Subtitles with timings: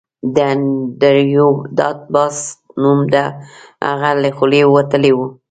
[0.35, 1.47] د انډریو
[1.77, 2.37] ډاټ باس
[2.81, 3.15] نوم د
[3.87, 5.19] هغه له خولې وتلی و